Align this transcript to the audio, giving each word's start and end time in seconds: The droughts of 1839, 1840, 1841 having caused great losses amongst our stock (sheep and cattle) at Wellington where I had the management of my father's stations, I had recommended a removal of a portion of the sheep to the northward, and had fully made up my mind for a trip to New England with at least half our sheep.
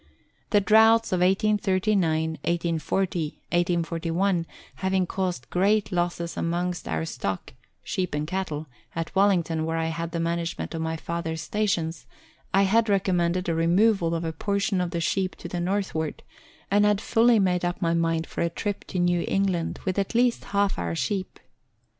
The 0.49 0.59
droughts 0.59 1.11
of 1.11 1.19
1839, 1.19 2.29
1840, 2.41 3.21
1841 3.51 4.47
having 4.77 5.05
caused 5.05 5.47
great 5.51 5.91
losses 5.91 6.35
amongst 6.35 6.87
our 6.87 7.05
stock 7.05 7.53
(sheep 7.83 8.15
and 8.15 8.25
cattle) 8.25 8.65
at 8.95 9.13
Wellington 9.15 9.63
where 9.63 9.77
I 9.77 9.89
had 9.89 10.09
the 10.09 10.19
management 10.19 10.73
of 10.73 10.81
my 10.81 10.97
father's 10.97 11.41
stations, 11.41 12.07
I 12.51 12.63
had 12.63 12.89
recommended 12.89 13.47
a 13.47 13.53
removal 13.53 14.15
of 14.15 14.23
a 14.25 14.33
portion 14.33 14.81
of 14.81 14.89
the 14.89 15.01
sheep 15.01 15.35
to 15.35 15.47
the 15.47 15.59
northward, 15.59 16.23
and 16.71 16.83
had 16.83 16.99
fully 16.99 17.37
made 17.37 17.63
up 17.63 17.79
my 17.79 17.93
mind 17.93 18.25
for 18.25 18.41
a 18.41 18.49
trip 18.49 18.85
to 18.85 18.97
New 18.97 19.23
England 19.27 19.81
with 19.85 19.99
at 19.99 20.15
least 20.15 20.45
half 20.45 20.79
our 20.79 20.95
sheep. 20.95 21.39